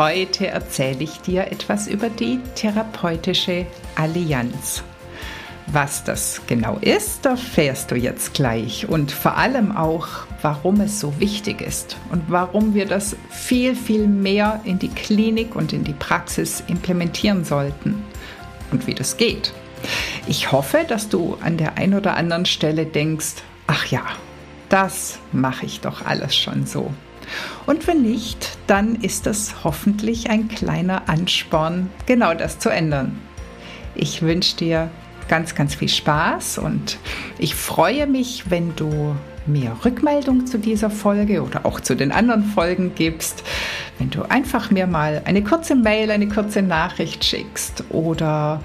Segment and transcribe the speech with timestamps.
[0.00, 4.82] Heute erzähle ich dir etwas über die therapeutische Allianz.
[5.66, 10.08] Was das genau ist, erfährst du jetzt gleich und vor allem auch,
[10.40, 15.54] warum es so wichtig ist und warum wir das viel, viel mehr in die Klinik
[15.54, 18.02] und in die Praxis implementieren sollten
[18.70, 19.52] und wie das geht.
[20.26, 24.06] Ich hoffe, dass du an der einen oder anderen Stelle denkst, ach ja,
[24.70, 26.90] das mache ich doch alles schon so.
[27.66, 33.18] Und wenn nicht, dann ist es hoffentlich ein kleiner Ansporn, genau das zu ändern.
[33.94, 34.90] Ich wünsche dir
[35.28, 36.98] ganz, ganz viel Spaß und
[37.38, 39.14] ich freue mich, wenn du
[39.46, 43.42] mir Rückmeldung zu dieser Folge oder auch zu den anderen Folgen gibst,
[43.98, 48.60] wenn du einfach mir mal eine kurze Mail, eine kurze Nachricht schickst oder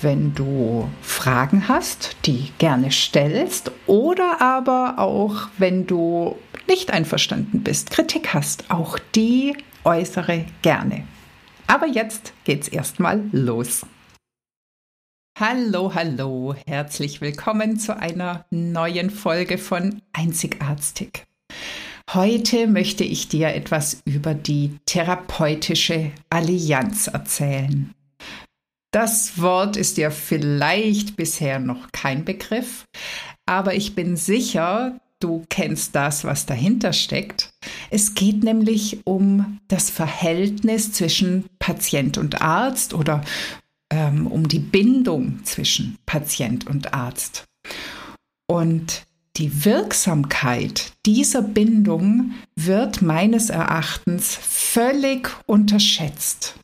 [0.00, 6.36] wenn du Fragen hast, die gerne stellst oder aber auch wenn du
[6.72, 11.06] nicht einverstanden bist, Kritik hast, auch die äußere gerne.
[11.66, 13.84] Aber jetzt geht's erstmal los.
[15.38, 21.26] Hallo, hallo, herzlich willkommen zu einer neuen Folge von Einzigartig.
[22.14, 27.92] Heute möchte ich dir etwas über die therapeutische Allianz erzählen.
[28.92, 32.86] Das Wort ist dir vielleicht bisher noch kein Begriff,
[33.44, 37.50] aber ich bin sicher, du kennst das, was dahinter steckt.
[37.90, 43.22] Es geht nämlich um das Verhältnis zwischen Patient und Arzt oder
[43.92, 47.44] ähm, um die Bindung zwischen Patient und Arzt.
[48.46, 49.04] Und
[49.36, 56.54] die Wirksamkeit dieser Bindung wird meines Erachtens völlig unterschätzt.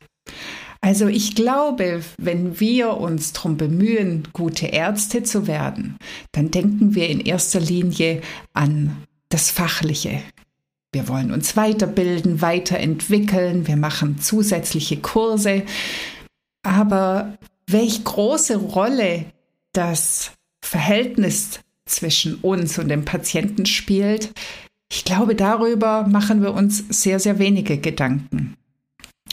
[0.81, 5.97] Also ich glaube, wenn wir uns darum bemühen, gute Ärzte zu werden,
[6.31, 8.21] dann denken wir in erster Linie
[8.53, 10.21] an das Fachliche.
[10.91, 15.63] Wir wollen uns weiterbilden, weiterentwickeln, wir machen zusätzliche Kurse.
[16.63, 17.37] Aber
[17.67, 19.25] welch große Rolle
[19.73, 20.31] das
[20.61, 24.31] Verhältnis zwischen uns und dem Patienten spielt,
[24.91, 28.55] ich glaube, darüber machen wir uns sehr, sehr wenige Gedanken.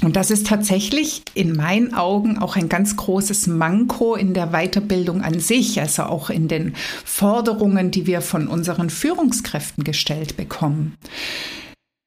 [0.03, 5.23] Und das ist tatsächlich in meinen Augen auch ein ganz großes Manko in der Weiterbildung
[5.23, 6.75] an sich, also auch in den
[7.05, 10.97] Forderungen, die wir von unseren Führungskräften gestellt bekommen.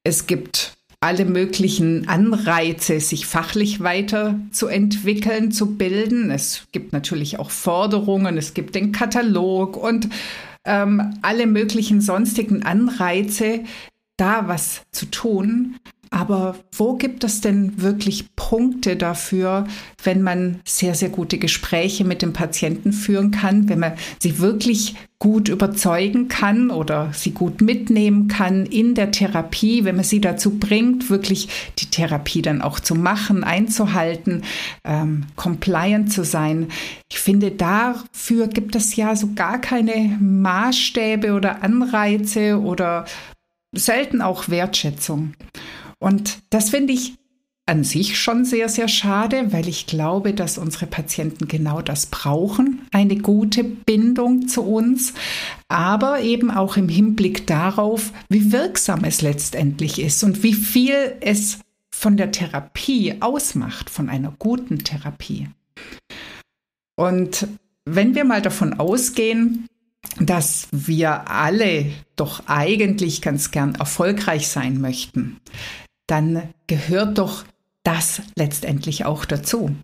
[0.04, 6.30] Es gibt alle möglichen Anreize, sich fachlich weiterzuentwickeln, zu bilden.
[6.30, 10.10] Es gibt natürlich auch Forderungen, es gibt den Katalog und
[10.66, 13.62] ähm, alle möglichen sonstigen Anreize,
[14.18, 15.78] da was zu tun.
[16.12, 19.68] Aber wo gibt es denn wirklich Punkte dafür,
[20.04, 24.96] wenn man sehr, sehr gute Gespräche mit dem Patienten führen kann, wenn man sie wirklich
[25.20, 30.58] gut überzeugen kann oder sie gut mitnehmen kann in der Therapie, wenn man sie dazu
[30.58, 34.44] bringt, wirklich die Therapie dann auch zu machen, einzuhalten,
[34.86, 36.70] ähm, compliant zu sein.
[37.12, 43.06] Ich finde, dafür gibt es ja so gar keine Maßstäbe oder Anreize oder
[43.76, 45.34] selten auch Wertschätzung.
[46.00, 47.16] Und das finde ich
[47.70, 52.82] an sich schon sehr, sehr schade, weil ich glaube, dass unsere Patienten genau das brauchen,
[52.92, 55.14] eine gute Bindung zu uns,
[55.68, 61.60] aber eben auch im Hinblick darauf, wie wirksam es letztendlich ist und wie viel es
[61.94, 65.50] von der Therapie ausmacht, von einer guten Therapie.
[66.96, 67.48] Und
[67.86, 69.68] wenn wir mal davon ausgehen,
[70.20, 71.86] dass wir alle
[72.16, 75.38] doch eigentlich ganz gern erfolgreich sein möchten,
[76.10, 77.46] dann gehört doch
[77.84, 79.76] das letztendlich auch dazu.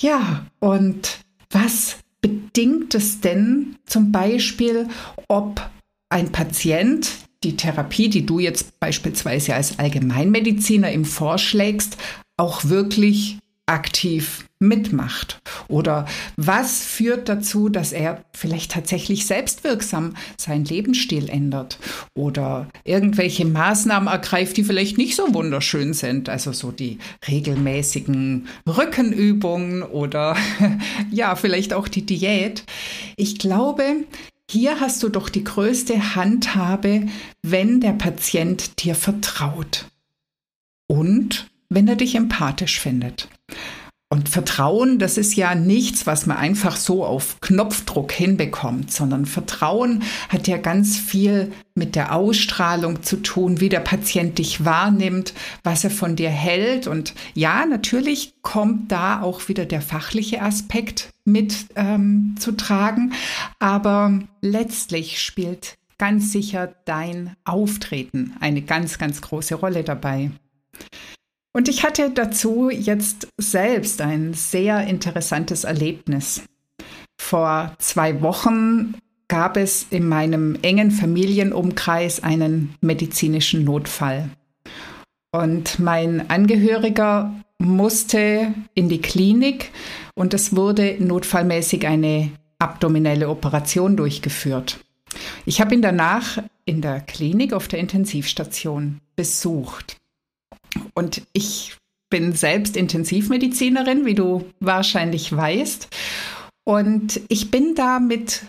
[0.00, 4.88] Ja, und was bedingt es denn zum Beispiel,
[5.28, 5.70] ob
[6.08, 7.08] ein Patient
[7.44, 11.96] die Therapie, die du jetzt beispielsweise als Allgemeinmediziner ihm vorschlägst,
[12.36, 15.40] auch wirklich aktiv mitmacht?
[15.68, 21.78] Oder was führt dazu, dass er vielleicht tatsächlich selbstwirksam seinen Lebensstil ändert
[22.14, 26.28] oder irgendwelche Maßnahmen ergreift, die vielleicht nicht so wunderschön sind?
[26.28, 26.98] Also so die
[27.28, 30.36] regelmäßigen Rückenübungen oder
[31.10, 32.64] ja, vielleicht auch die Diät.
[33.16, 34.04] Ich glaube,
[34.48, 37.08] hier hast du doch die größte Handhabe,
[37.42, 39.86] wenn der Patient dir vertraut.
[40.88, 43.28] Und wenn er dich empathisch findet.
[44.08, 50.04] Und Vertrauen, das ist ja nichts, was man einfach so auf Knopfdruck hinbekommt, sondern Vertrauen
[50.28, 55.82] hat ja ganz viel mit der Ausstrahlung zu tun, wie der Patient dich wahrnimmt, was
[55.82, 56.86] er von dir hält.
[56.86, 63.12] Und ja, natürlich kommt da auch wieder der fachliche Aspekt mit ähm, zu tragen,
[63.58, 70.30] aber letztlich spielt ganz sicher dein Auftreten eine ganz, ganz große Rolle dabei.
[71.56, 76.42] Und ich hatte dazu jetzt selbst ein sehr interessantes Erlebnis.
[77.18, 78.94] Vor zwei Wochen
[79.26, 84.28] gab es in meinem engen Familienumkreis einen medizinischen Notfall.
[85.32, 89.70] Und mein Angehöriger musste in die Klinik
[90.14, 94.84] und es wurde notfallmäßig eine abdominelle Operation durchgeführt.
[95.46, 96.36] Ich habe ihn danach
[96.66, 99.96] in der Klinik auf der Intensivstation besucht.
[100.96, 101.76] Und ich
[102.08, 105.88] bin selbst Intensivmedizinerin, wie du wahrscheinlich weißt.
[106.64, 108.46] Und ich bin da mit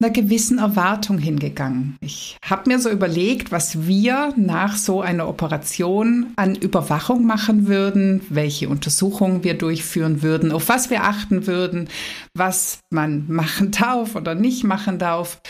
[0.00, 1.96] einer gewissen Erwartung hingegangen.
[2.00, 8.22] Ich habe mir so überlegt, was wir nach so einer Operation an Überwachung machen würden,
[8.30, 11.88] welche Untersuchungen wir durchführen würden, auf was wir achten würden,
[12.34, 15.42] was man machen darf oder nicht machen darf.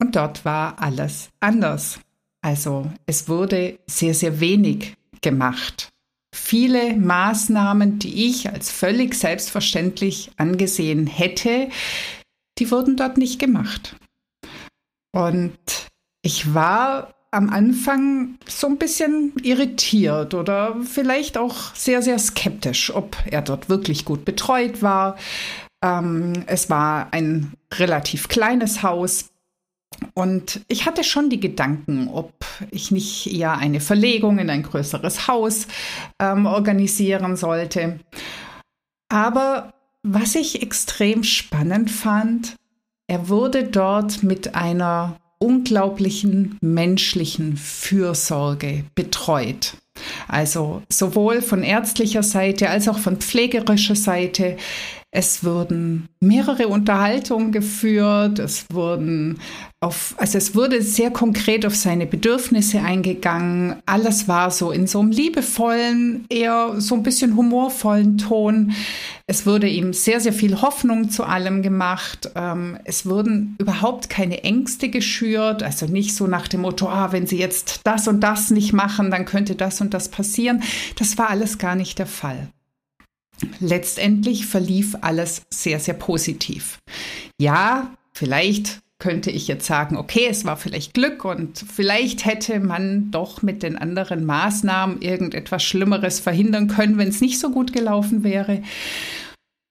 [0.00, 2.00] Und dort war alles anders.
[2.40, 5.90] Also es wurde sehr, sehr wenig gemacht.
[6.34, 11.70] Viele Maßnahmen, die ich als völlig selbstverständlich angesehen hätte,
[12.58, 13.96] die wurden dort nicht gemacht.
[15.12, 15.58] Und
[16.22, 23.16] ich war am Anfang so ein bisschen irritiert oder vielleicht auch sehr, sehr skeptisch, ob
[23.26, 25.16] er dort wirklich gut betreut war.
[25.84, 29.30] Ähm, es war ein relativ kleines Haus.
[30.14, 32.32] Und ich hatte schon die Gedanken, ob
[32.70, 35.66] ich nicht eher eine Verlegung in ein größeres Haus
[36.20, 38.00] ähm, organisieren sollte.
[39.08, 42.56] Aber was ich extrem spannend fand,
[43.06, 49.76] er wurde dort mit einer unglaublichen menschlichen Fürsorge betreut.
[50.28, 54.56] Also sowohl von ärztlicher Seite als auch von pflegerischer Seite.
[55.10, 59.38] Es wurden mehrere Unterhaltungen geführt, es wurden
[59.80, 63.76] auf, also es wurde sehr konkret auf seine Bedürfnisse eingegangen.
[63.86, 68.72] Alles war so in so einem liebevollen, eher so ein bisschen humorvollen Ton.
[69.26, 72.30] Es wurde ihm sehr, sehr viel Hoffnung zu allem gemacht.
[72.34, 77.26] Ähm, es wurden überhaupt keine Ängste geschürt, also nicht so nach dem Motto, ah, wenn
[77.26, 80.62] Sie jetzt das und das nicht machen, dann könnte das und das passieren.
[80.98, 82.48] Das war alles gar nicht der Fall.
[83.60, 86.78] Letztendlich verlief alles sehr, sehr positiv.
[87.38, 93.12] Ja, vielleicht könnte ich jetzt sagen, okay, es war vielleicht Glück und vielleicht hätte man
[93.12, 98.24] doch mit den anderen Maßnahmen irgendetwas Schlimmeres verhindern können, wenn es nicht so gut gelaufen
[98.24, 98.62] wäre.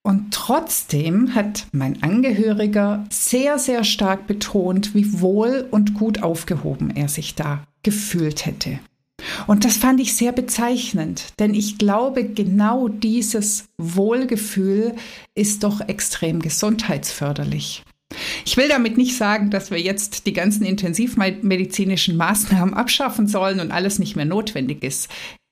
[0.01, 7.09] Und trotzdem hat mein Angehöriger sehr, sehr stark betont, wie wohl und gut aufgehoben er
[7.09, 8.79] sich da gefühlt hätte.
[9.47, 14.95] Und das fand ich sehr bezeichnend, denn ich glaube, genau dieses Wohlgefühl
[15.35, 17.83] ist doch extrem gesundheitsförderlich.
[18.45, 23.71] Ich will damit nicht sagen, dass wir jetzt die ganzen intensivmedizinischen Maßnahmen abschaffen sollen und
[23.71, 25.09] alles nicht mehr notwendig ist.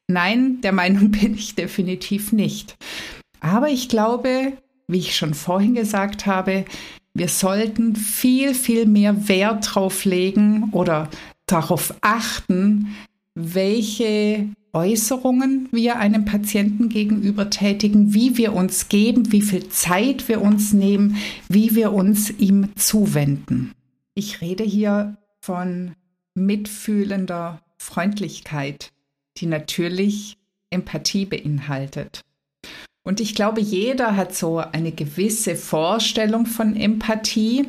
[0.08, 2.76] Nein, der Meinung bin ich definitiv nicht.
[3.42, 4.54] Aber ich glaube,
[4.88, 6.66] wie ich schon vorhin gesagt habe,
[7.14, 11.10] wir sollten viel, viel mehr Wert drauf legen oder
[11.48, 12.96] darauf achten,
[13.36, 20.42] welche Äußerungen wir einem Patienten gegenüber tätigen, wie wir uns geben, wie viel Zeit wir
[20.42, 23.72] uns nehmen, wie wir uns ihm zuwenden.
[24.16, 25.94] Ich rede hier von
[26.34, 28.92] mitfühlender Freundlichkeit,
[29.38, 30.38] die natürlich
[30.70, 32.22] Empathie beinhaltet.
[33.04, 37.68] Und ich glaube, jeder hat so eine gewisse Vorstellung von Empathie,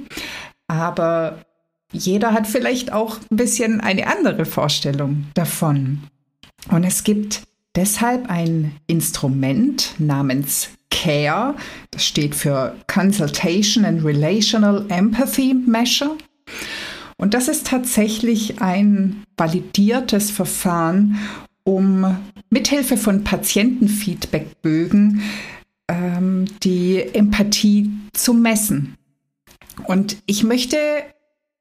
[0.67, 1.45] aber
[1.93, 6.03] jeder hat vielleicht auch ein bisschen eine andere Vorstellung davon.
[6.71, 7.43] Und es gibt
[7.77, 11.55] deshalb ein Instrument namens CARE,
[11.91, 16.17] das steht für Consultation and Relational Empathy Measure.
[17.19, 21.19] Und das ist tatsächlich ein validiertes Verfahren,
[21.65, 22.17] um
[22.51, 25.23] mithilfe von Patientenfeedbackbögen
[25.89, 28.97] ähm, die Empathie zu messen.
[29.87, 30.79] Und ich möchte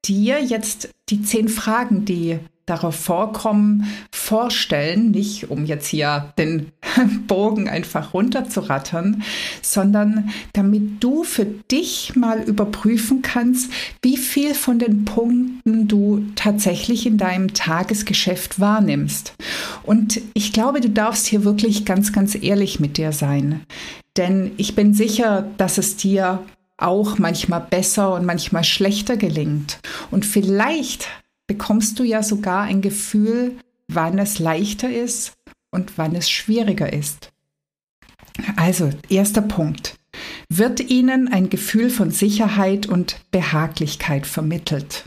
[0.08, 6.72] dir jetzt die zehn Fragen, die darauf vorkommen, vorstellen, nicht um jetzt hier den
[7.28, 9.22] Bogen einfach runterzurattern,
[9.62, 13.70] sondern damit du für dich mal überprüfen kannst,
[14.02, 19.34] wie viel von den Punkten du tatsächlich in deinem Tagesgeschäft wahrnimmst.
[19.84, 23.62] Und ich glaube, du darfst hier wirklich ganz, ganz ehrlich mit dir sein.
[24.16, 26.42] Denn ich bin sicher, dass es dir
[26.78, 29.78] auch manchmal besser und manchmal schlechter gelingt.
[30.10, 31.08] Und vielleicht
[31.46, 33.56] bekommst du ja sogar ein Gefühl,
[33.88, 35.34] wann es leichter ist
[35.70, 37.30] und wann es schwieriger ist.
[38.56, 39.96] Also, erster Punkt.
[40.48, 45.04] Wird Ihnen ein Gefühl von Sicherheit und Behaglichkeit vermittelt?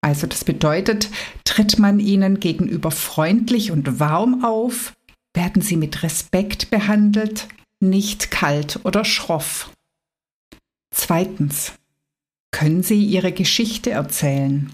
[0.00, 1.10] Also das bedeutet,
[1.44, 4.94] tritt man Ihnen gegenüber freundlich und warm auf?
[5.34, 7.48] Werden Sie mit Respekt behandelt?
[7.80, 9.70] Nicht kalt oder schroff?
[10.98, 11.74] Zweitens.
[12.50, 14.72] Können Sie Ihre Geschichte erzählen?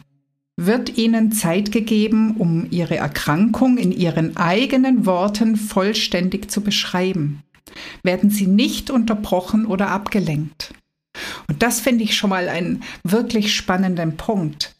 [0.57, 7.43] Wird Ihnen Zeit gegeben, um Ihre Erkrankung in Ihren eigenen Worten vollständig zu beschreiben?
[8.03, 10.73] Werden Sie nicht unterbrochen oder abgelenkt?
[11.47, 14.75] Und das finde ich schon mal einen wirklich spannenden Punkt.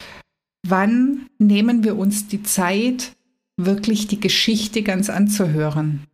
[0.67, 3.11] Wann nehmen wir uns die Zeit,
[3.55, 6.07] wirklich die Geschichte ganz anzuhören?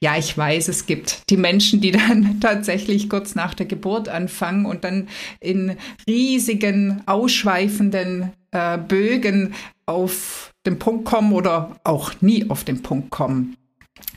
[0.00, 4.66] Ja, ich weiß, es gibt die Menschen, die dann tatsächlich kurz nach der Geburt anfangen
[4.66, 5.08] und dann
[5.40, 9.54] in riesigen, ausschweifenden äh, Bögen
[9.86, 13.56] auf den Punkt kommen oder auch nie auf den Punkt kommen.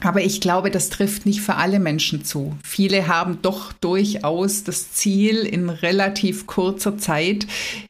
[0.02, 2.56] Aber ich glaube, das trifft nicht für alle Menschen zu.
[2.64, 7.48] Viele haben doch durchaus das Ziel, in relativ kurzer Zeit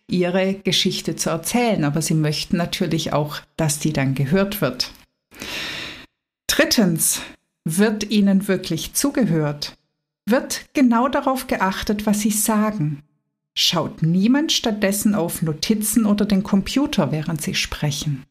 [0.09, 1.83] ihre Geschichte zu erzählen.
[1.83, 4.91] Aber sie möchten natürlich auch, dass die dann gehört wird.
[6.47, 7.21] Drittens,
[7.75, 9.77] wird ihnen wirklich zugehört?
[10.25, 13.03] Wird genau darauf geachtet, was sie sagen?
[13.55, 18.23] Schaut niemand stattdessen auf Notizen oder den Computer, während sie sprechen?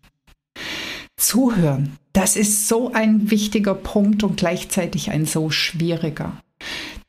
[1.16, 6.40] Zuhören, das ist so ein wichtiger Punkt und gleichzeitig ein so schwieriger.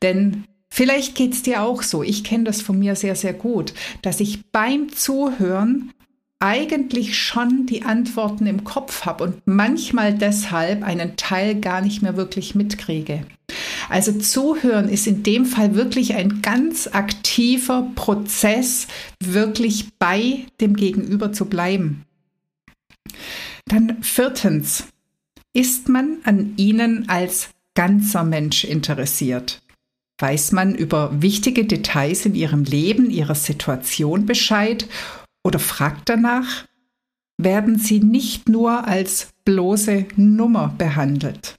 [0.02, 3.74] Denn vielleicht geht es dir auch so, ich kenne das von mir sehr, sehr gut,
[4.02, 5.92] dass ich beim Zuhören
[6.40, 12.16] eigentlich schon die Antworten im Kopf habe und manchmal deshalb einen Teil gar nicht mehr
[12.16, 13.24] wirklich mitkriege.
[13.88, 18.86] Also zuhören ist in dem Fall wirklich ein ganz aktiver Prozess,
[19.22, 22.04] wirklich bei dem Gegenüber zu bleiben.
[23.66, 24.84] Dann viertens,
[25.54, 29.60] ist man an ihnen als ganzer Mensch interessiert?
[30.20, 34.88] Weiß man über wichtige Details in ihrem Leben, ihrer Situation Bescheid
[35.44, 36.66] oder fragt danach,
[37.38, 41.58] werden sie nicht nur als bloße Nummer behandelt.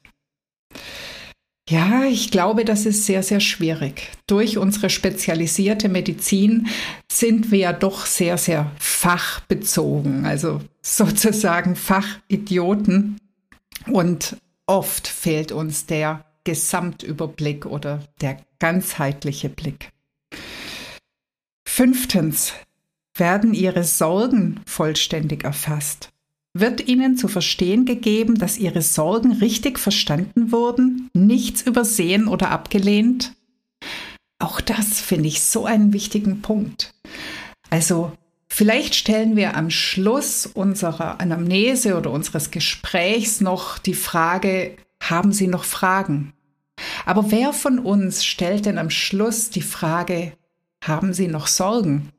[1.70, 4.10] Ja, ich glaube, das ist sehr, sehr schwierig.
[4.26, 6.68] Durch unsere spezialisierte Medizin
[7.12, 13.20] sind wir ja doch sehr, sehr fachbezogen, also sozusagen Fachidioten.
[13.88, 19.92] Und oft fehlt uns der Gesamtüberblick oder der ganzheitliche Blick.
[21.68, 22.54] Fünftens,
[23.20, 26.10] werden ihre Sorgen vollständig erfasst?
[26.54, 33.34] Wird ihnen zu verstehen gegeben, dass ihre Sorgen richtig verstanden wurden, nichts übersehen oder abgelehnt?
[34.40, 36.94] Auch das finde ich so einen wichtigen Punkt.
[37.70, 38.14] Also
[38.48, 45.48] vielleicht stellen wir am Schluss unserer Anamnese oder unseres Gesprächs noch die Frage, haben Sie
[45.48, 46.34] noch Fragen?
[47.06, 50.34] Aber wer von uns stellt denn am Schluss die Frage,
[50.84, 52.12] haben Sie noch Sorgen?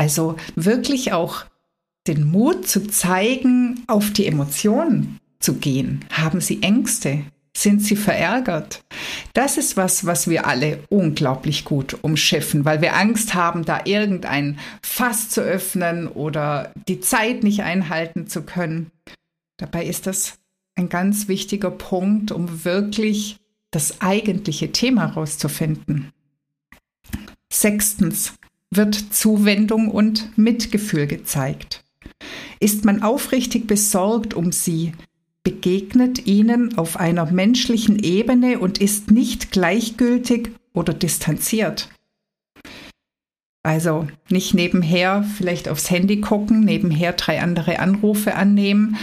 [0.00, 1.44] Also wirklich auch
[2.06, 6.06] den Mut zu zeigen, auf die Emotionen zu gehen.
[6.10, 7.24] Haben Sie Ängste?
[7.54, 8.82] Sind Sie verärgert?
[9.34, 14.58] Das ist was, was wir alle unglaublich gut umschiffen, weil wir Angst haben, da irgendein
[14.80, 18.90] Fass zu öffnen oder die Zeit nicht einhalten zu können.
[19.58, 20.38] Dabei ist das
[20.76, 23.36] ein ganz wichtiger Punkt, um wirklich
[23.70, 26.10] das eigentliche Thema herauszufinden.
[27.52, 28.32] Sechstens,
[28.70, 31.84] wird Zuwendung und Mitgefühl gezeigt.
[32.60, 34.92] Ist man aufrichtig besorgt um sie,
[35.42, 41.88] begegnet ihnen auf einer menschlichen Ebene und ist nicht gleichgültig oder distanziert.
[43.62, 48.96] Also nicht nebenher vielleicht aufs Handy gucken, nebenher drei andere Anrufe annehmen,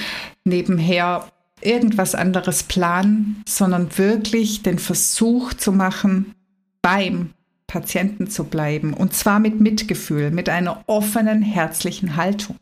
[0.45, 1.27] nebenher
[1.61, 6.33] irgendwas anderes planen, sondern wirklich den Versuch zu machen,
[6.81, 7.31] beim
[7.67, 12.57] Patienten zu bleiben, und zwar mit Mitgefühl, mit einer offenen, herzlichen Haltung.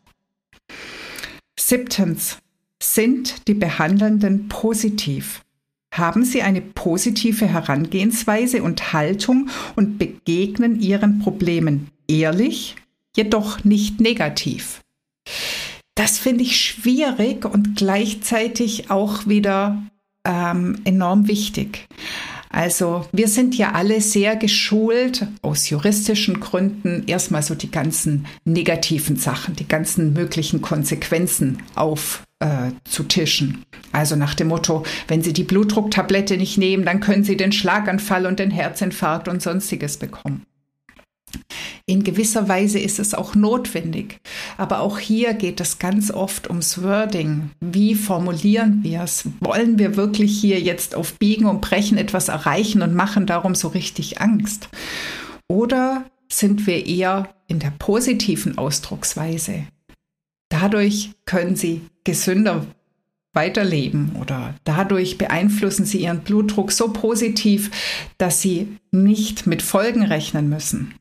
[1.58, 2.38] Siebtens.
[2.82, 5.42] Sind die Behandelnden positiv?
[5.92, 12.76] Haben sie eine positive Herangehensweise und Haltung und begegnen ihren Problemen ehrlich,
[13.16, 14.82] jedoch nicht negativ?
[15.94, 19.82] Das finde ich schwierig und gleichzeitig auch wieder
[20.24, 21.86] ähm, enorm wichtig.
[22.50, 29.16] Also wir sind ja alle sehr geschult, aus juristischen Gründen erstmal so die ganzen negativen
[29.16, 33.64] Sachen, die ganzen möglichen Konsequenzen aufzutischen.
[33.72, 37.52] Äh, also nach dem Motto, wenn Sie die Blutdrucktablette nicht nehmen, dann können Sie den
[37.52, 40.42] Schlaganfall und den Herzinfarkt und sonstiges bekommen.
[41.86, 44.20] In gewisser Weise ist es auch notwendig.
[44.56, 47.50] Aber auch hier geht es ganz oft ums Wording.
[47.60, 49.28] Wie formulieren wir es?
[49.40, 53.68] Wollen wir wirklich hier jetzt auf Biegen und Brechen etwas erreichen und machen darum so
[53.68, 54.68] richtig Angst?
[55.48, 59.66] Oder sind wir eher in der positiven Ausdrucksweise?
[60.48, 62.66] Dadurch können Sie gesünder
[63.32, 67.70] weiterleben oder dadurch beeinflussen Sie Ihren Blutdruck so positiv,
[68.18, 70.94] dass Sie nicht mit Folgen rechnen müssen.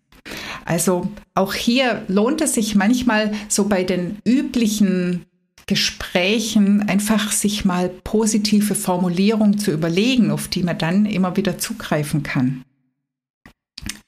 [0.66, 5.26] Also auch hier lohnt es sich manchmal so bei den üblichen
[5.68, 12.24] Gesprächen einfach sich mal positive Formulierungen zu überlegen, auf die man dann immer wieder zugreifen
[12.24, 12.64] kann.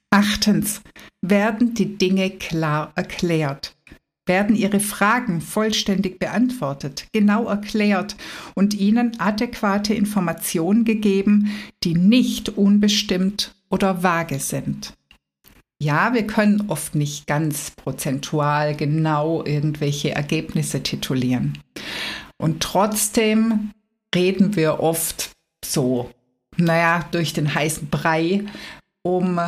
[0.09, 0.81] Achtens,
[1.21, 3.75] werden die Dinge klar erklärt?
[4.25, 8.15] Werden Ihre Fragen vollständig beantwortet, genau erklärt
[8.55, 11.51] und Ihnen adäquate Informationen gegeben,
[11.83, 14.96] die nicht unbestimmt oder vage sind?
[15.79, 21.59] Ja, wir können oft nicht ganz prozentual genau irgendwelche Ergebnisse titulieren.
[22.37, 23.71] Und trotzdem
[24.15, 25.31] reden wir oft
[25.63, 26.09] so,
[26.55, 28.45] naja, durch den heißen Brei,
[29.03, 29.39] um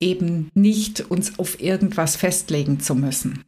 [0.00, 3.44] eben nicht uns auf irgendwas festlegen zu müssen.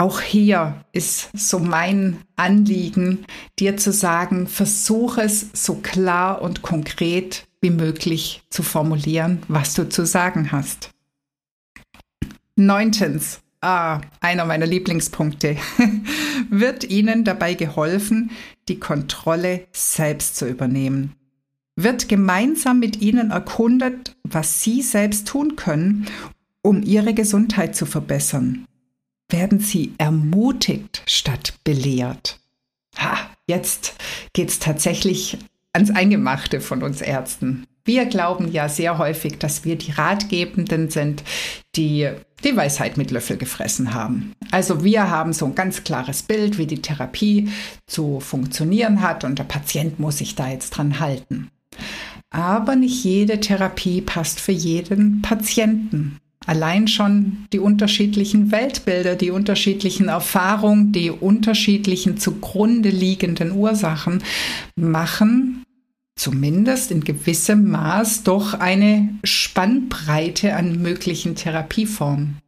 [0.00, 3.24] Auch hier ist so mein Anliegen,
[3.58, 9.88] dir zu sagen, versuch es so klar und konkret wie möglich zu formulieren, was du
[9.88, 10.90] zu sagen hast.
[12.56, 15.56] Neuntens, ah, einer meiner Lieblingspunkte,
[16.50, 18.30] wird Ihnen dabei geholfen,
[18.68, 21.14] die Kontrolle selbst zu übernehmen.
[21.76, 26.06] Wird gemeinsam mit Ihnen erkundet, was Sie selbst tun können,
[26.62, 28.66] um Ihre Gesundheit zu verbessern.
[29.30, 32.40] Werden Sie ermutigt statt belehrt.
[32.96, 33.94] Ha, jetzt
[34.32, 35.38] geht's tatsächlich
[35.78, 37.64] ans Eingemachte von uns Ärzten.
[37.84, 41.22] Wir glauben ja sehr häufig, dass wir die Ratgebenden sind,
[41.76, 42.08] die
[42.44, 44.32] die Weisheit mit Löffel gefressen haben.
[44.50, 47.48] Also wir haben so ein ganz klares Bild, wie die Therapie
[47.86, 51.50] zu funktionieren hat und der Patient muss sich da jetzt dran halten.
[52.30, 56.18] Aber nicht jede Therapie passt für jeden Patienten.
[56.44, 64.22] Allein schon die unterschiedlichen Weltbilder, die unterschiedlichen Erfahrungen, die unterschiedlichen zugrunde liegenden Ursachen
[64.76, 65.64] machen
[66.18, 72.38] zumindest in gewissem Maß doch eine Spannbreite an möglichen Therapieformen.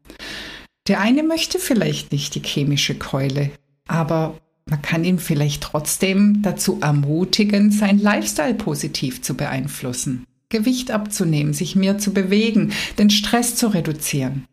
[0.88, 3.50] Der eine möchte vielleicht nicht die chemische Keule,
[3.86, 11.54] aber man kann ihn vielleicht trotzdem dazu ermutigen, sein Lifestyle positiv zu beeinflussen, Gewicht abzunehmen,
[11.54, 14.46] sich mehr zu bewegen, den Stress zu reduzieren.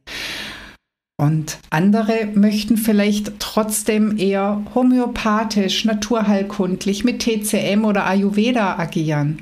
[1.19, 9.41] Und andere möchten vielleicht trotzdem eher homöopathisch, naturheilkundlich mit TCM oder Ayurveda agieren.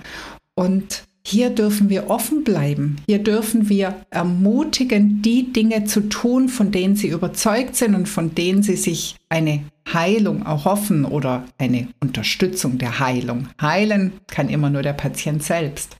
[0.55, 2.97] Und hier dürfen wir offen bleiben.
[3.07, 8.35] Hier dürfen wir ermutigen, die Dinge zu tun, von denen sie überzeugt sind und von
[8.35, 13.49] denen sie sich eine Heilung erhoffen oder eine Unterstützung der Heilung.
[13.59, 15.97] Heilen kann immer nur der Patient selbst.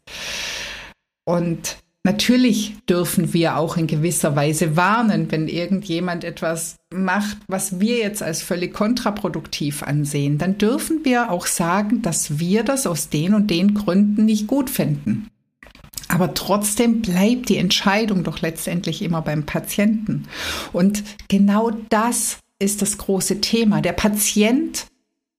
[1.25, 7.97] Und Natürlich dürfen wir auch in gewisser Weise warnen, wenn irgendjemand etwas macht, was wir
[7.97, 10.37] jetzt als völlig kontraproduktiv ansehen.
[10.37, 14.69] Dann dürfen wir auch sagen, dass wir das aus den und den Gründen nicht gut
[14.69, 15.31] finden.
[16.07, 20.27] Aber trotzdem bleibt die Entscheidung doch letztendlich immer beim Patienten.
[20.73, 23.81] Und genau das ist das große Thema.
[23.81, 24.85] Der Patient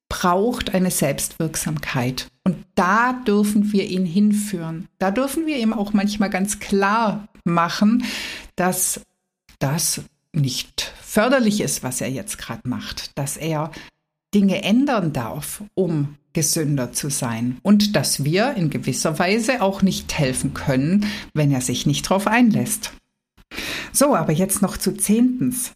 [0.09, 2.27] braucht eine Selbstwirksamkeit.
[2.47, 4.87] Und da dürfen wir ihn hinführen.
[5.01, 8.05] Da dürfen wir ihm auch manchmal ganz klar machen,
[8.55, 9.01] dass
[9.59, 13.73] das nicht förderlich ist, was er jetzt gerade macht, dass er
[14.33, 20.17] Dinge ändern darf, um gesünder zu sein und dass wir in gewisser Weise auch nicht
[20.17, 21.05] helfen können,
[21.35, 22.93] wenn er sich nicht darauf einlässt.
[23.91, 25.73] So, aber jetzt noch zu zehntens.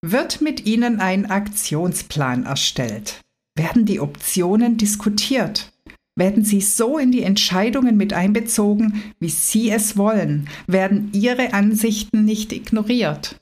[0.00, 3.20] Wird mit Ihnen ein Aktionsplan erstellt?
[3.58, 5.72] werden die Optionen diskutiert.
[6.18, 10.48] Werden sie so in die Entscheidungen mit einbezogen, wie Sie es wollen?
[10.66, 13.40] Werden Ihre Ansichten nicht ignoriert?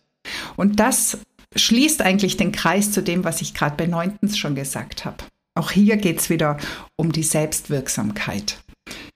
[0.56, 1.16] Und das
[1.54, 5.24] schließt eigentlich den Kreis zu dem, was ich gerade bei Neuntens schon gesagt habe.
[5.54, 6.58] Auch hier geht es wieder
[6.96, 8.58] um die Selbstwirksamkeit.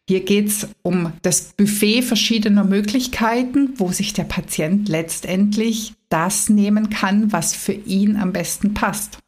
[0.09, 6.88] Hier geht es um das Buffet verschiedener Möglichkeiten, wo sich der Patient letztendlich das nehmen
[6.88, 9.18] kann, was für ihn am besten passt.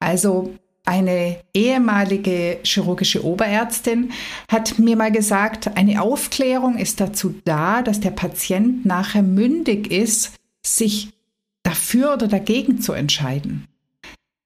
[0.00, 0.54] Also
[0.86, 4.12] eine ehemalige chirurgische Oberärztin
[4.50, 10.32] hat mir mal gesagt, eine Aufklärung ist dazu da, dass der Patient nachher mündig ist,
[10.64, 11.10] sich
[11.64, 13.66] dafür oder dagegen zu entscheiden.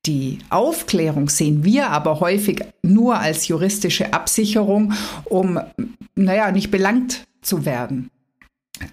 [0.07, 5.61] Die Aufklärung sehen wir aber häufig nur als juristische Absicherung, um,
[6.15, 8.11] naja, nicht belangt zu werden.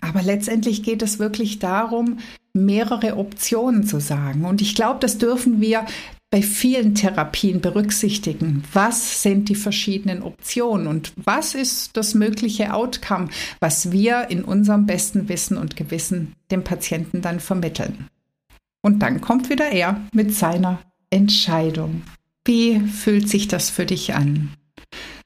[0.02, 2.20] Aber letztendlich geht es wirklich darum,
[2.54, 4.44] mehrere Optionen zu sagen.
[4.44, 5.86] Und ich glaube, das dürfen wir
[6.30, 8.64] bei vielen Therapien berücksichtigen.
[8.74, 14.86] Was sind die verschiedenen Optionen und was ist das mögliche Outcome, was wir in unserem
[14.86, 18.10] besten Wissen und Gewissen dem Patienten dann vermitteln?
[18.82, 22.04] Und dann kommt wieder er mit seiner Entscheidung.
[22.46, 24.54] Wie fühlt sich das für dich an?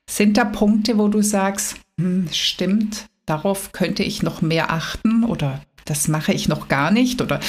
[0.09, 5.61] Sind da Punkte, wo du sagst, hm, stimmt, darauf könnte ich noch mehr achten oder
[5.85, 7.21] das mache ich noch gar nicht?
[7.21, 7.39] Oder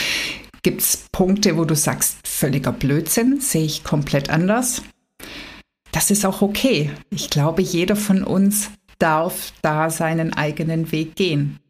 [0.63, 4.83] gibt es Punkte, wo du sagst, völliger Blödsinn, sehe ich komplett anders?
[5.93, 6.91] Das ist auch okay.
[7.09, 11.61] Ich glaube, jeder von uns darf da seinen eigenen Weg gehen.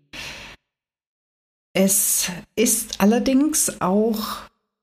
[1.75, 4.19] Es ist allerdings auch,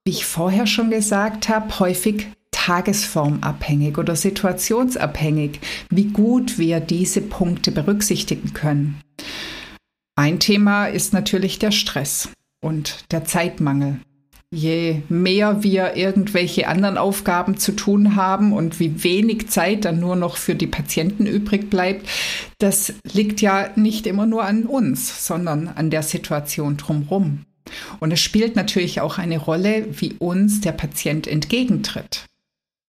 [0.06, 7.71] wie ich vorher schon gesagt habe, häufig tagesformabhängig oder situationsabhängig, wie gut wir diese Punkte
[7.71, 9.02] berücksichtigen können.
[10.15, 12.30] Ein Thema ist natürlich der Stress
[12.62, 14.02] und der Zeitmangel.
[14.51, 20.15] Je mehr wir irgendwelche anderen Aufgaben zu tun haben und wie wenig Zeit dann nur
[20.15, 22.09] noch für die Patienten übrig bleibt,
[22.57, 27.45] das liegt ja nicht immer nur an uns, sondern an der Situation drumherum.
[27.99, 32.29] Und es spielt natürlich auch eine Rolle, wie uns der Patient entgegentritt.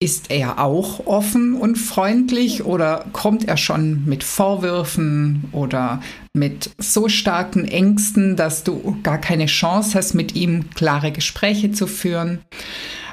[0.02, 6.00] Ist er auch offen und freundlich oder kommt er schon mit Vorwürfen oder
[6.32, 11.86] mit so starken Ängsten, dass du gar keine Chance hast, mit ihm klare Gespräche zu
[11.86, 12.40] führen?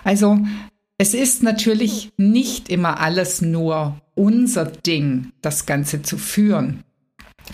[0.06, 0.40] Also
[0.98, 6.86] es ist natürlich nicht immer alles nur unser Ding, das Ganze zu führen.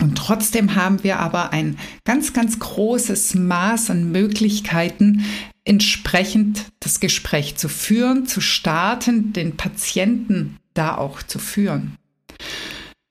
[0.00, 5.24] Und trotzdem haben wir aber ein ganz, ganz großes Maß an Möglichkeiten,
[5.64, 11.96] entsprechend das Gespräch zu führen, zu starten, den Patienten da auch zu führen.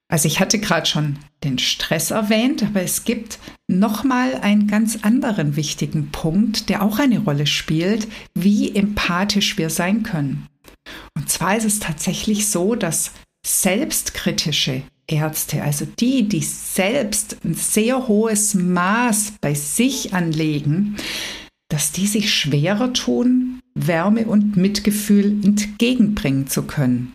[0.09, 4.99] Also ich hatte gerade schon den Stress erwähnt, aber es gibt noch mal einen ganz
[5.01, 10.47] anderen wichtigen Punkt, der auch eine Rolle spielt, wie empathisch wir sein können.
[11.15, 13.11] Und zwar ist es tatsächlich so, dass
[13.45, 20.95] selbstkritische Ärzte, also die, die selbst ein sehr hohes Maß bei sich anlegen,
[21.69, 27.13] dass die sich schwerer tun, Wärme und Mitgefühl entgegenbringen zu können.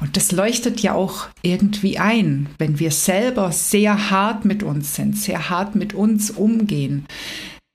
[0.00, 5.16] Und das leuchtet ja auch irgendwie ein, wenn wir selber sehr hart mit uns sind,
[5.16, 7.06] sehr hart mit uns umgehen,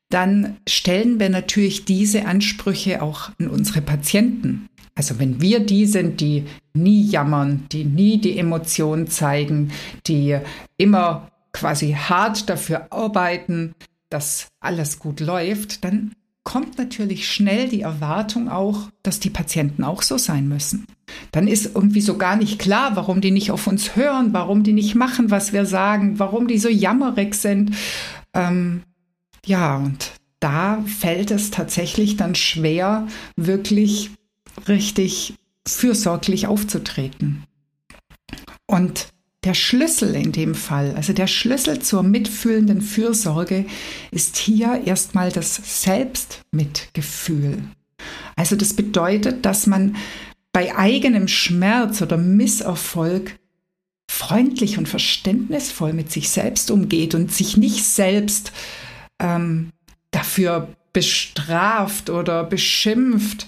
[0.10, 4.67] dann stellen wir natürlich diese Ansprüche auch an unsere Patienten.
[4.98, 9.72] Also wenn wir die sind, die nie jammern, die nie die Emotionen zeigen,
[10.08, 10.40] die
[10.78, 13.76] immer quasi hart dafür arbeiten,
[14.10, 20.02] dass alles gut läuft, dann kommt natürlich schnell die Erwartung auch, dass die Patienten auch
[20.02, 20.88] so sein müssen.
[21.32, 24.74] Dann ist irgendwie so gar nicht klar, warum die nicht auf uns hören, warum die
[24.74, 27.76] nicht machen, was wir sagen, warum die so jammerig sind.
[28.34, 28.82] Ähm,
[29.46, 34.12] ja, und da fällt es tatsächlich dann schwer, wirklich
[34.67, 35.36] richtig
[35.67, 37.43] fürsorglich aufzutreten.
[38.65, 39.08] Und
[39.43, 43.65] der Schlüssel in dem Fall, also der Schlüssel zur mitfühlenden Fürsorge,
[44.12, 47.63] ist hier erstmal das Selbstmitgefühl.
[48.36, 49.96] Also das bedeutet, dass man
[50.52, 53.38] bei eigenem Schmerz oder Misserfolg
[54.10, 58.52] freundlich und verständnisvoll mit sich selbst umgeht und sich nicht selbst
[59.20, 59.72] ähm,
[60.12, 63.48] dafür bestraft oder beschimpft.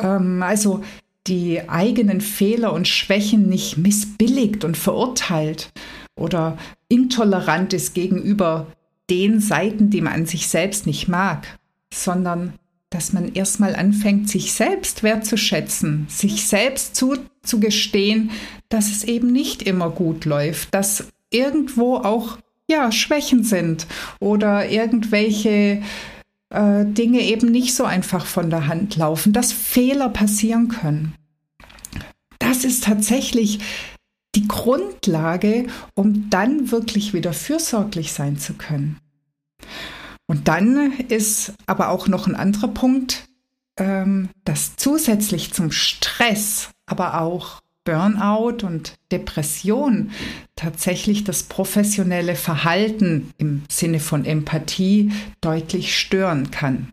[0.00, 0.82] Ähm, also
[1.26, 5.70] die eigenen Fehler und Schwächen nicht missbilligt und verurteilt
[6.18, 6.56] oder
[6.88, 8.66] intolerant ist gegenüber
[9.10, 11.58] den Seiten, die man an sich selbst nicht mag,
[11.92, 12.54] sondern
[12.90, 18.30] dass man erstmal anfängt, sich selbst wertzuschätzen, sich selbst zuzugestehen,
[18.68, 23.86] dass es eben nicht immer gut läuft, dass irgendwo auch ja Schwächen sind
[24.20, 25.82] oder irgendwelche
[26.50, 31.14] äh, Dinge eben nicht so einfach von der Hand laufen, dass Fehler passieren können.
[32.38, 33.60] Das ist tatsächlich
[34.34, 38.98] die Grundlage, um dann wirklich wieder fürsorglich sein zu können.
[40.26, 43.26] Und dann ist aber auch noch ein anderer Punkt,
[43.78, 50.10] ähm, dass zusätzlich zum Stress aber auch Burnout und Depression
[50.56, 56.92] tatsächlich das professionelle Verhalten im Sinne von Empathie deutlich stören kann.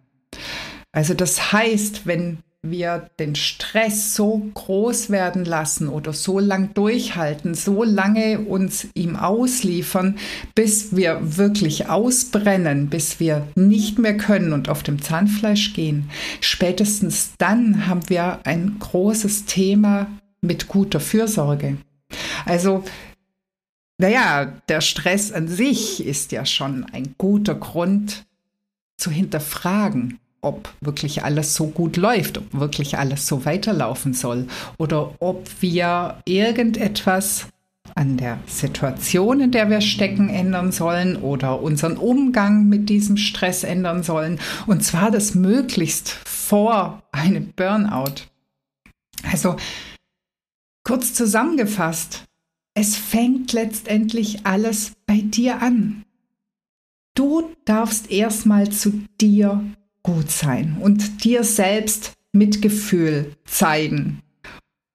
[0.93, 7.55] Also das heißt, wenn wir den Stress so groß werden lassen oder so lang durchhalten,
[7.55, 10.15] so lange uns ihm ausliefern,
[10.55, 16.09] bis wir wirklich ausbrennen, bis wir nicht mehr können und auf dem Zahnfleisch gehen.
[16.39, 20.07] Spätestens dann haben wir ein großes Thema
[20.43, 21.77] mit guter Fürsorge.
[22.45, 22.83] Also
[23.97, 28.25] naja, der Stress an sich ist ja schon ein guter Grund
[28.97, 35.15] zu hinterfragen, ob wirklich alles so gut läuft, ob wirklich alles so weiterlaufen soll oder
[35.19, 37.47] ob wir irgendetwas
[37.95, 43.63] an der Situation, in der wir stecken, ändern sollen oder unseren Umgang mit diesem Stress
[43.63, 44.39] ändern sollen.
[44.65, 48.23] Und zwar das möglichst vor einem Burnout.
[49.31, 49.55] Also
[50.83, 52.25] kurz zusammengefasst,
[52.75, 56.03] es fängt letztendlich alles bei dir an.
[57.15, 59.63] Du darfst erstmal zu dir
[60.01, 64.21] gut sein und dir selbst Mitgefühl zeigen.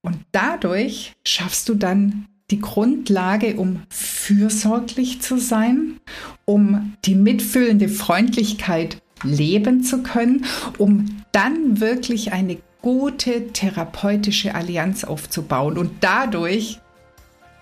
[0.02, 6.00] Und dadurch schaffst du dann die Grundlage, um fürsorglich zu sein,
[6.44, 10.44] um die mitfühlende Freundlichkeit leben zu können,
[10.78, 16.80] um dann wirklich eine gute therapeutische Allianz aufzubauen und dadurch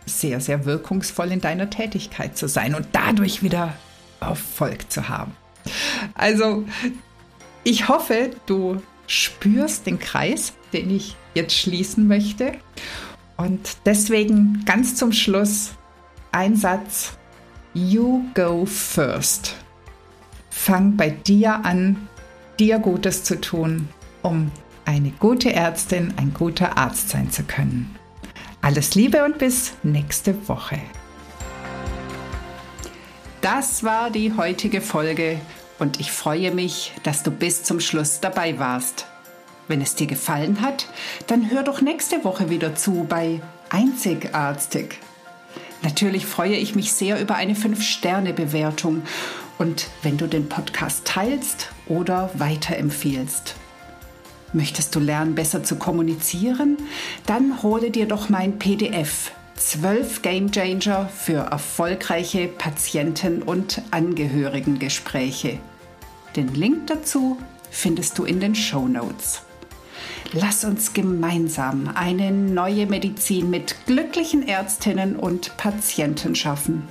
[0.04, 3.74] sehr, sehr wirkungsvoll in deiner Tätigkeit zu sein und dadurch wieder
[4.20, 5.32] Erfolg zu haben.
[6.14, 6.64] Also
[7.64, 12.52] ich hoffe, du spürst den Kreis, den ich jetzt schließen möchte.
[13.36, 15.72] Und deswegen ganz zum Schluss
[16.32, 17.16] ein Satz.
[17.74, 19.56] You go first.
[20.50, 22.08] Fang bei dir an,
[22.58, 23.88] dir Gutes zu tun,
[24.22, 24.50] um
[24.86, 27.94] eine gute Ärztin, ein guter Arzt sein zu können.
[28.62, 30.78] Alles Liebe und bis nächste Woche.
[33.42, 35.40] Das war die heutige Folge
[35.78, 39.06] und ich freue mich, dass du bis zum Schluss dabei warst.
[39.68, 40.86] Wenn es dir gefallen hat,
[41.26, 44.98] dann hör doch nächste Woche wieder zu bei Einzigartig.
[45.82, 49.02] Natürlich freue ich mich sehr über eine 5-Sterne-Bewertung
[49.58, 53.56] und wenn du den Podcast teilst oder weiterempfiehlst.
[54.56, 56.78] Möchtest du lernen, besser zu kommunizieren?
[57.26, 65.58] Dann hole dir doch mein PDF 12 Game Changer für erfolgreiche Patienten- und Angehörigengespräche.
[66.36, 67.36] Den Link dazu
[67.70, 69.42] findest du in den Show Notes.
[70.32, 76.88] Lass uns gemeinsam eine neue Medizin mit glücklichen Ärztinnen und Patienten schaffen.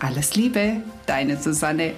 [0.00, 1.92] Alles Liebe, deine Susanne.